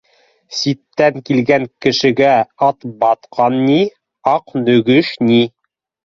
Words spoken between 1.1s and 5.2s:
килгән кешегә Атбатҡан ни, Аҡнөгөш